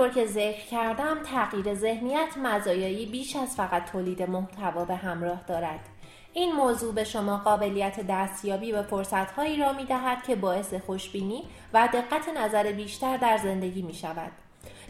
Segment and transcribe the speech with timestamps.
[0.00, 5.80] همونطور که ذکر کردم تغییر ذهنیت مزایایی بیش از فقط تولید محتوا به همراه دارد
[6.32, 11.42] این موضوع به شما قابلیت دستیابی به فرصتهایی را می دهد که باعث خوشبینی
[11.74, 14.32] و دقت نظر بیشتر در زندگی می شود.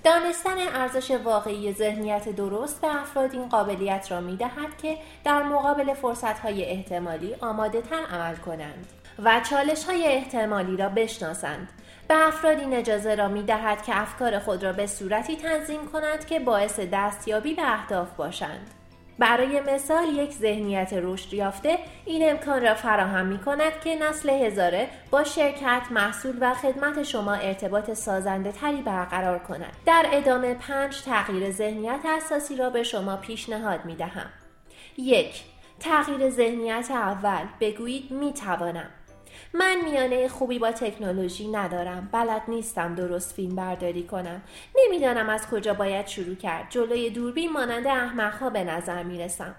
[0.05, 5.95] دانستن ارزش واقعی ذهنیت درست به افراد این قابلیت را می دهد که در مقابل
[5.95, 8.87] فرصتهای احتمالی آماده تر عمل کنند
[9.25, 11.69] و چالش های احتمالی را بشناسند.
[12.09, 16.27] به افراد این اجازه را می دهد که افکار خود را به صورتی تنظیم کنند
[16.27, 18.80] که باعث دستیابی به اهداف باشند.
[19.21, 24.89] برای مثال یک ذهنیت رشد یافته این امکان را فراهم می کند که نسل هزاره
[25.11, 29.73] با شرکت محصول و خدمت شما ارتباط سازنده تری برقرار کند.
[29.87, 34.27] در ادامه پنج تغییر ذهنیت اساسی را به شما پیشنهاد می دهم
[34.99, 35.43] یک
[35.81, 37.45] تغییر ذهنیت اول.
[37.61, 38.91] بگویید می توانم
[39.55, 42.09] من میانه خوبی با تکنولوژی ندارم.
[42.13, 44.43] بلد نیستم درست فیلم برداری کنم.
[44.77, 46.67] نمی‌دانم از کجا باید شروع کرد.
[46.71, 49.55] جلوی دوربین مانند احمقها به نظر می‌رسم.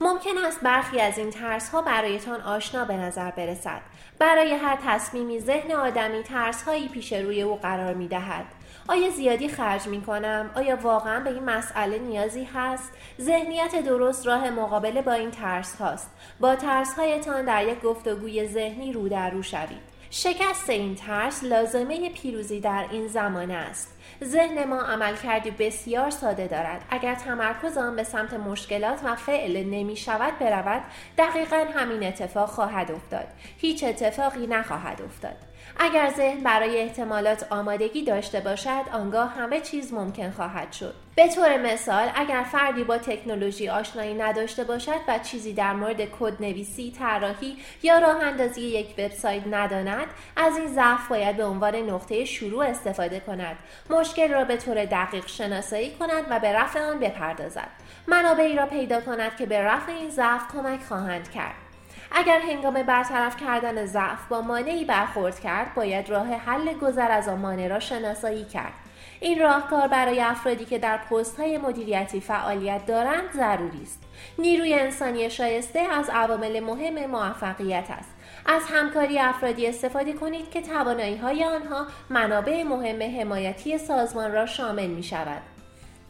[0.00, 3.80] ممکن است برخی از این ترس ها برایتان آشنا به نظر برسد
[4.18, 8.44] برای هر تصمیمی ذهن آدمی ترس هایی پیش روی او قرار می دهد
[8.88, 14.50] آیا زیادی خرج می کنم؟ آیا واقعا به این مسئله نیازی هست؟ ذهنیت درست راه
[14.50, 16.10] مقابله با این ترس هاست.
[16.40, 19.95] با ترس هایتان در یک گفتگوی ذهنی رو در رو شوید.
[20.10, 23.92] شکست این ترس لازمه پیروزی در این زمانه است.
[24.24, 26.84] ذهن ما عمل کردی بسیار ساده دارد.
[26.90, 30.82] اگر تمرکز آن به سمت مشکلات و فعل نمی شود برود
[31.18, 33.26] دقیقا همین اتفاق خواهد افتاد.
[33.58, 35.36] هیچ اتفاقی نخواهد افتاد.
[35.78, 40.94] اگر ذهن برای احتمالات آمادگی داشته باشد آنگاه همه چیز ممکن خواهد شد.
[41.16, 46.42] به طور مثال اگر فردی با تکنولوژی آشنایی نداشته باشد و چیزی در مورد کد
[46.42, 50.06] نویسی طراحی یا راه اندازی یک وبسایت نداند
[50.36, 53.56] از این ضعف باید به عنوان نقطه شروع استفاده کند.
[53.90, 57.68] مشکل را به طور دقیق شناسایی کند و به رفع آن بپردازد.
[58.06, 61.65] منابعی را پیدا کند که به رفع این ضعف کمک خواهند کرد.
[62.12, 67.38] اگر هنگام برطرف کردن ضعف با مانعی برخورد کرد باید راه حل گذر از آن
[67.38, 68.72] مانع را شناسایی کرد.
[69.20, 74.02] این راهکار برای افرادی که در پست های مدیریتی فعالیت دارند ضروری است.
[74.38, 78.10] نیروی انسانی شایسته از عوامل مهم موفقیت است.
[78.46, 84.86] از همکاری افرادی استفاده کنید که توانایی های آنها منابع مهم حمایتی سازمان را شامل
[84.86, 85.55] می شود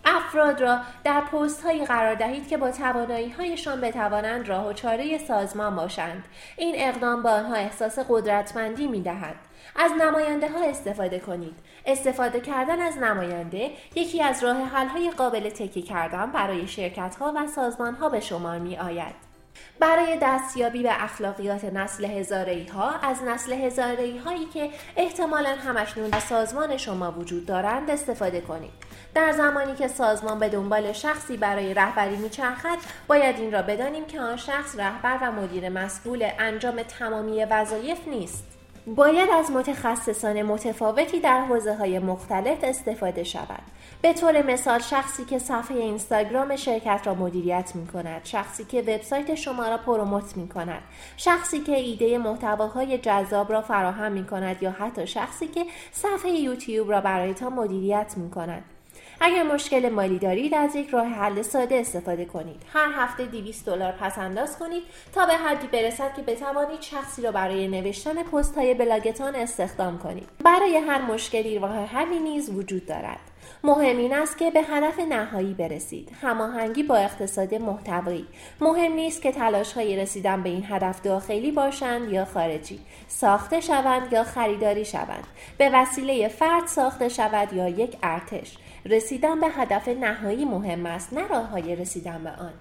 [0.07, 5.19] افراد را در پست هایی قرار دهید که با توانایی هایشان بتوانند راه و چاره
[5.19, 6.25] سازمان باشند.
[6.57, 9.37] این اقدام به آنها احساس قدرتمندی می دهد
[9.77, 11.55] از نماینده ها استفاده کنید.
[11.87, 17.33] استفاده کردن از نماینده یکی از راه حل های قابل تکی کردن برای شرکت ها
[17.37, 19.37] و سازمان ها به شمار می آید
[19.81, 26.21] برای دستیابی به اخلاقیات نسل هزاره ها از نسل هزاره هایی که احتمالا همشنون در
[26.21, 28.86] سازمان شما وجود دارند استفاده کنید.
[29.17, 32.79] در زمانی که سازمان به دنبال شخصی برای رهبری میچرخد
[33.09, 38.45] باید این را بدانیم که آن شخص رهبر و مدیر مسئول انجام تمامی وظایف نیست
[38.87, 43.63] باید از متخصصان متفاوتی در حوزه های مختلف استفاده شود.
[44.03, 49.35] به طور مثال شخصی که صفحه اینستاگرام شرکت را مدیریت می کند، شخصی که وبسایت
[49.35, 50.83] شما را پروموت می کند،
[51.17, 56.91] شخصی که ایده محتواهای جذاب را فراهم می کند یا حتی شخصی که صفحه یوتیوب
[56.91, 58.76] را برایتان مدیریت می کند.
[59.21, 62.63] اگر مشکل مالی دارید از یک راه حل ساده استفاده کنید.
[62.73, 64.83] هر هفته 200 دلار پس انداز کنید
[65.13, 70.29] تا به حدی برسد که بتوانید شخصی را برای نوشتن پست های بلاگتان استخدام کنید.
[70.45, 73.21] برای هر مشکلی راه حلی نیز وجود دارد.
[73.65, 76.11] مهم این است که به هدف نهایی برسید.
[76.23, 78.27] هماهنگی با اقتصاد محتوایی.
[78.61, 82.81] مهم نیست که تلاش های رسیدن به این هدف داخلی باشند یا خارجی.
[83.09, 85.27] ساخته شوند یا خریداری شوند.
[85.59, 88.57] به وسیله فرد ساخته شود یا یک ارتش.
[88.87, 92.53] رسیدن به هدف نهایی مهم است نه راه های رسیدن به آن.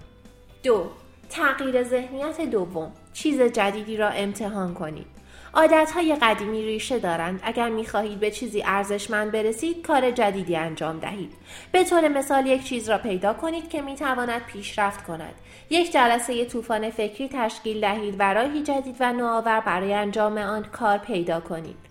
[0.62, 0.86] دو
[1.30, 2.92] تغییر ذهنیت دوم.
[3.12, 5.06] چیز جدیدی را امتحان کنید.
[5.54, 7.40] عادت های قدیمی ریشه دارند.
[7.42, 11.32] اگر می خواهید به چیزی ارزشمند برسید کار جدیدی انجام دهید.
[11.72, 15.34] به طور مثال یک چیز را پیدا کنید که می تواند پیشرفت کند.
[15.70, 21.40] یک جلسه طوفان فکری تشکیل دهید و جدید و نوآور برای انجام آن کار پیدا
[21.40, 21.85] کنید.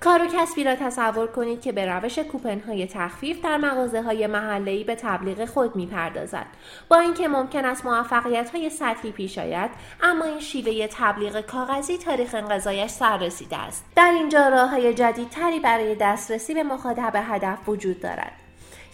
[0.00, 4.26] کار و کسبی را تصور کنید که به روش کوپن های تخفیف در مغازه های
[4.26, 6.46] محله به تبلیغ خود می پردازد.
[6.88, 9.70] با اینکه ممکن است موفقیت های سطحی پیش آید
[10.02, 13.84] اما این شیوه تبلیغ کاغذی تاریخ انقضایش سر رسیده است.
[13.96, 18.32] در اینجا راه های جدیدتری برای دسترسی به مخاطب هدف وجود دارد.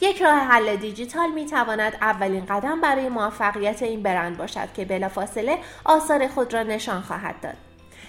[0.00, 5.58] یک راه حل دیجیتال می تواند اولین قدم برای موفقیت این برند باشد که بلافاصله
[5.85, 7.66] آثار خود را نشان خواهد داد.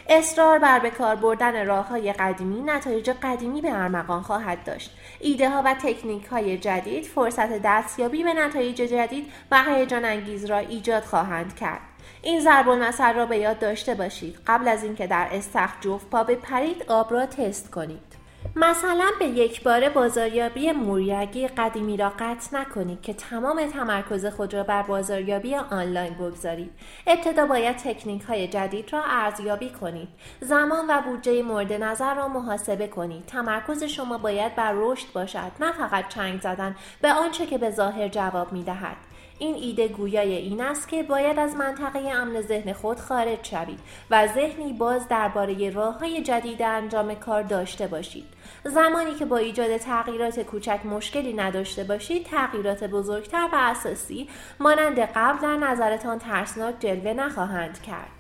[0.10, 4.98] اصرار بر به کار بردن راه های قدیمی نتایج قدیمی به ارمغان خواهد داشت.
[5.20, 10.58] ایده ها و تکنیک های جدید فرصت دستیابی به نتایج جدید و هیجان انگیز را
[10.58, 11.82] ایجاد خواهند کرد.
[12.22, 14.40] این ضرب المثل را به یاد داشته باشید.
[14.48, 18.07] قبل از اینکه در استخر جفت پا بپرید آب را تست کنید.
[18.60, 24.64] مثلا به یک بار بازاریابی موریگی قدیمی را قطع نکنید که تمام تمرکز خود را
[24.64, 26.72] بر بازاریابی آنلاین بگذارید.
[27.08, 30.08] ابتدا باید تکنیک های جدید را ارزیابی کنید.
[30.42, 33.26] زمان و بودجه مورد نظر را محاسبه کنید.
[33.26, 38.08] تمرکز شما باید بر رشد باشد نه فقط چنگ زدن به آنچه که به ظاهر
[38.08, 39.07] جواب می دهد
[39.40, 43.80] این ایده گویای این است که باید از منطقه امن ذهن خود خارج شوید
[44.12, 48.26] و ذهنی باز درباره راه های جدید انجام کار داشته باشید.
[48.64, 54.30] زمانی که با ایجاد تغییرات کوچک مشکلی نداشته باشید تغییرات بزرگتر و اساسی
[54.60, 58.12] مانند قبل در نظرتان ترسناک جلوه نخواهند کرد.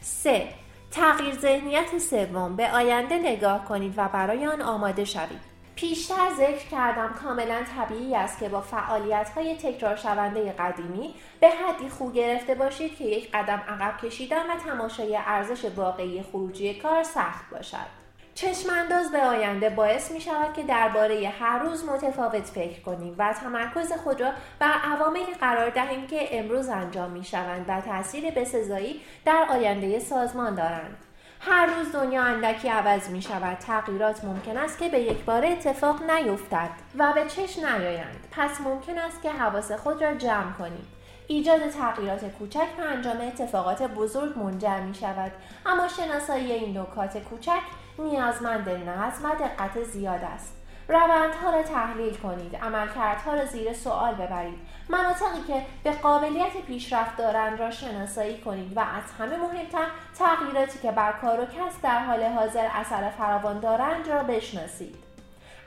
[0.00, 0.48] 3.
[0.90, 2.56] تغییر ذهنیت سوم.
[2.56, 5.55] به آینده نگاه کنید و برای آن آماده شوید.
[5.76, 11.88] پیشتر ذکر کردم کاملا طبیعی است که با فعالیت های تکرار شونده قدیمی به حدی
[11.88, 17.50] خو گرفته باشید که یک قدم عقب کشیدن و تماشای ارزش واقعی خروجی کار سخت
[17.50, 18.06] باشد.
[18.34, 23.92] چشمانداز به آینده باعث می شود که درباره هر روز متفاوت فکر کنیم و تمرکز
[23.92, 29.46] خود را بر عواملی قرار دهیم که امروز انجام می شوند و تاثیر بسزایی در
[29.50, 31.05] آینده سازمان دارند.
[31.40, 33.58] هر روز دنیا اندکی عوض می شود.
[33.58, 38.26] تغییرات ممکن است که به یک بار اتفاق نیفتد و به چش نیایند.
[38.30, 40.86] پس ممکن است که حواس خود را جمع کنید.
[41.28, 45.32] ایجاد تغییرات کوچک به انجام اتفاقات بزرگ منجر می شود.
[45.66, 47.62] اما شناسایی این نکات کوچک
[47.98, 50.65] نیازمند نظم و دقت زیاد است.
[50.88, 54.58] روندها را تحلیل کنید عملکردها را زیر سوال ببرید.
[54.88, 59.86] مناطقی که به قابلیت پیشرفت دارند را شناسایی کنید و از همه مهمتر
[60.18, 64.96] تغییراتی که بر کار و کسب در حال حاضر اثر فراوان دارند را بشناسید.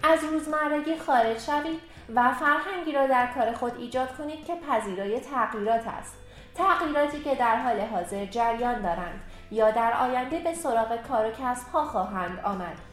[0.04, 1.80] از روزمرگی خارج شوید
[2.16, 6.14] و فرهنگی را در کار خود ایجاد کنید که پذیرای تغییرات است.
[6.56, 9.22] تغییراتی که در حال حاضر جریان دارند
[9.52, 12.89] یا در آینده به سراغ کار و کسب ها خواهند آمد.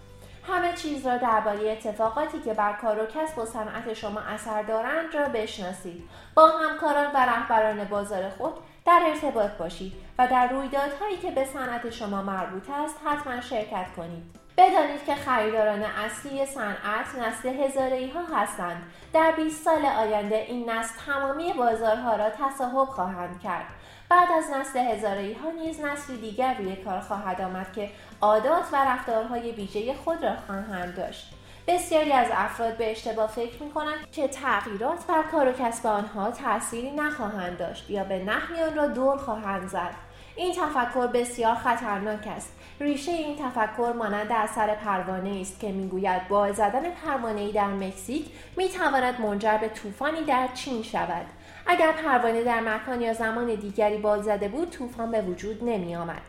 [0.49, 5.15] همه چیز را درباره اتفاقاتی که بر کار و کسب و صنعت شما اثر دارند
[5.15, 6.09] را بشناسید.
[6.35, 8.55] با همکاران و رهبران بازار خود
[8.87, 14.47] در ارتباط باشید و در رویدادهایی که به صنعت شما مربوط است حتما شرکت کنید.
[14.57, 18.83] بدانید که خریداران اصلی صنعت نسل هزاره ها هستند.
[19.13, 23.67] در 20 سال آینده این نسل تمامی بازارها را تصاحب خواهند کرد.
[24.09, 28.77] بعد از نسل هزاره ها نیز نسلی دیگر روی کار خواهد آمد که عادات و
[28.77, 31.33] رفتارهای ویژه خود را خواهند داشت.
[31.69, 36.31] بسیاری از افراد به اشتباه فکر می کنند که تغییرات بر کار و کسب آنها
[36.31, 40.06] تأثیری نخواهند داشت یا به نحوی آن را دور خواهند زد.
[40.37, 46.53] این تفکر بسیار خطرناک است ریشه این تفکر مانند اثر پروانه است که می‌گوید با
[46.53, 51.27] زدن پروانه در مکزیک می‌تواند منجر به طوفانی در چین شود
[51.67, 56.23] اگر پروانه در مکان یا زمان دیگری بال زده بود طوفان به وجود نمی آمد.